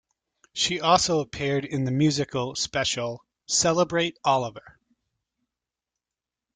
[0.51, 4.79] She also appeared in the musical special Celebrate Oliver!